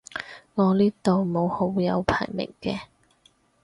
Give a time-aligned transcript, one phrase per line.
[0.55, 2.87] 我呢度冇好友排名嘅